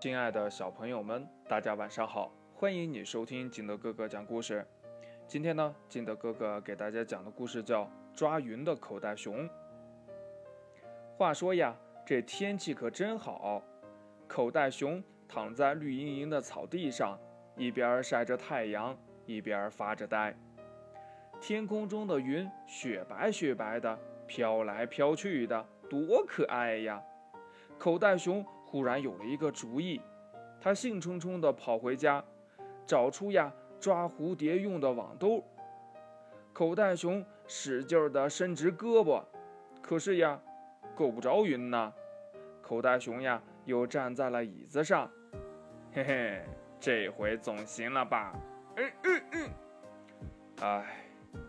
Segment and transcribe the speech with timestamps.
[0.00, 2.32] 亲爱的小朋友们，大家晚上好！
[2.54, 4.66] 欢迎你收听金德哥哥讲故事。
[5.28, 7.84] 今天呢，金德哥哥给大家讲的故事叫
[8.14, 9.46] 《抓云的口袋熊》。
[11.18, 11.76] 话说呀，
[12.06, 13.62] 这天气可真好，
[14.26, 17.18] 口袋熊躺在绿茵茵的草地上，
[17.54, 18.96] 一边晒着太阳，
[19.26, 20.34] 一边发着呆。
[21.42, 27.02] 天空中的云雪白雪白的，飘来飘去的，多可爱呀！
[27.78, 30.00] 口袋熊忽然有了一个主意，
[30.60, 32.22] 他兴冲冲地跑回家，
[32.86, 35.42] 找出呀抓蝴蝶用的网兜。
[36.52, 39.24] 口袋熊使劲地伸直胳膊，
[39.82, 40.40] 可是呀，
[40.94, 41.92] 够不着云呐。
[42.62, 45.10] 口袋熊呀又站在了椅子上，
[45.92, 46.44] 嘿嘿，
[46.78, 48.32] 这回总行了吧？
[48.76, 49.50] 嗯嗯嗯，
[50.60, 51.04] 哎，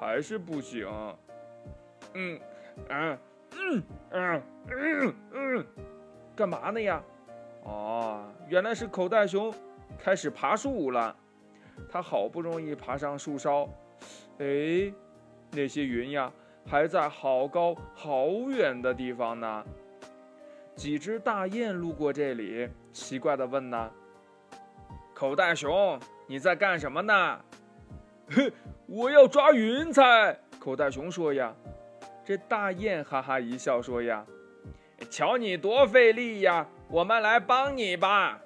[0.00, 0.88] 还是不行。
[2.14, 2.40] 嗯
[2.88, 3.18] 嗯
[3.52, 5.66] 嗯嗯嗯嗯。
[6.34, 7.02] 干嘛呢呀？
[7.64, 9.54] 哦，原来是口袋熊
[9.98, 11.14] 开始爬树了。
[11.88, 13.68] 它好不容易爬上树梢，
[14.38, 14.92] 哎，
[15.50, 16.30] 那些云呀
[16.66, 19.64] 还在好高好远的地方呢。
[20.76, 23.90] 几只大雁路过这里，奇怪地问呢
[25.14, 27.40] ：“口袋熊，你在干什么呢
[28.30, 28.52] ？”“哼，
[28.86, 31.54] 我要抓云彩。”口袋熊说呀。
[32.24, 34.24] 这大雁哈哈一笑说呀。
[35.10, 36.66] 瞧你多费力呀！
[36.88, 38.40] 我们来帮你吧。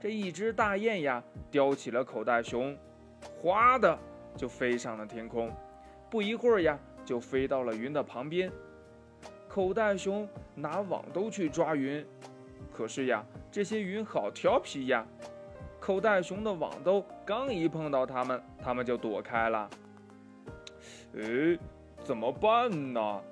[0.00, 2.76] 这一只大雁呀，叼起了口袋熊，
[3.40, 3.98] 哗的
[4.36, 5.50] 就飞上了天空。
[6.10, 8.52] 不一会儿呀，就飞到了云的旁边。
[9.48, 12.04] 口袋熊拿网兜去抓云，
[12.72, 15.06] 可是呀，这些云好调皮呀。
[15.80, 19.70] 口袋熊的网兜刚一碰到它们，它们就躲开了。
[21.16, 21.58] 哎，
[22.02, 23.22] 怎么办呢？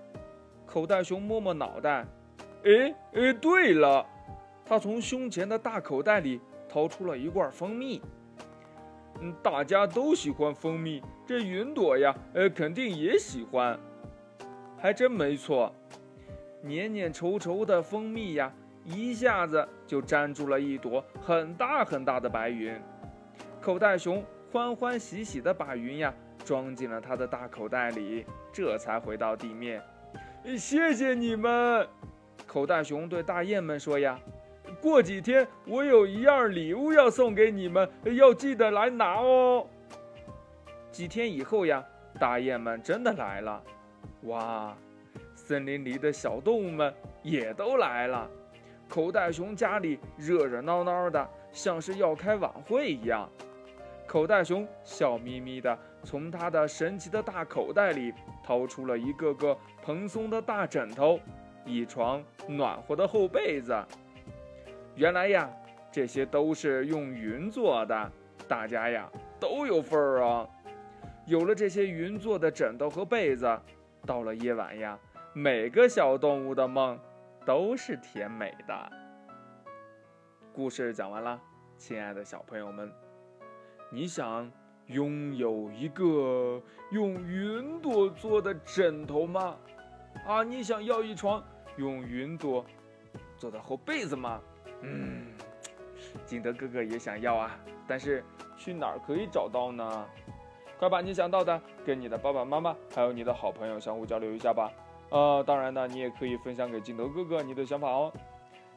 [0.64, 2.06] 口袋熊摸摸脑袋。
[2.64, 4.06] 哎哎，对了，
[4.64, 8.00] 他从胸前的大口袋里掏出了一罐蜂蜜。
[9.20, 13.78] 嗯，大家都喜欢蜂蜜，这云朵呀，呃，肯定也喜欢。
[14.78, 15.72] 还真没错，
[16.62, 18.52] 黏黏稠稠的蜂蜜呀，
[18.84, 22.80] 一下子就粘住了一朵很大很大的白云。
[23.60, 26.12] 口袋熊欢欢喜喜地把云呀
[26.44, 29.80] 装进了他的大口袋里，这才回到地面。
[30.56, 31.86] 谢谢你们。
[32.52, 34.20] 口袋熊对大雁们说：“呀，
[34.78, 39.66] 过几天我有一样礼物要送给你们，要记得来拿哦。”
[40.92, 41.82] 几天以后呀，
[42.20, 43.62] 大雁们真的来了。
[44.24, 44.76] 哇，
[45.34, 46.92] 森林里的小动物们
[47.22, 48.28] 也都来了。
[48.86, 53.26] 口袋熊家里热热闹闹的，像是要开晚会一样。
[54.06, 58.12] 口袋熊笑眯眯的从他的神奇的大口袋里
[58.44, 61.18] 掏出了一个个蓬松的大枕头。
[61.64, 63.74] 一床暖和的厚被子，
[64.94, 65.50] 原来呀，
[65.90, 68.12] 这些都是用云做的，
[68.48, 69.08] 大家呀
[69.38, 70.48] 都有份儿啊。
[71.24, 73.46] 有了这些云做的枕头和被子，
[74.04, 74.98] 到了夜晚呀，
[75.32, 76.98] 每个小动物的梦
[77.46, 78.92] 都是甜美的。
[80.52, 81.40] 故事讲完了，
[81.78, 82.92] 亲爱的小朋友们，
[83.88, 84.50] 你想
[84.88, 89.56] 拥有一个用云朵做的枕头吗？
[90.26, 91.42] 啊，你想要一床？
[91.76, 92.64] 用云朵
[93.36, 94.40] 做的厚被子吗？
[94.82, 95.26] 嗯，
[96.26, 98.24] 金德哥哥也想要啊，但是
[98.56, 100.06] 去哪儿可以找到呢？
[100.78, 104.70] 快把你想到的跟你的爸爸妈妈还有你的好朋友相互交流一下吧。
[105.10, 108.12] 呃，当然呢，你也可以分享给金德哥哥你的想法哦。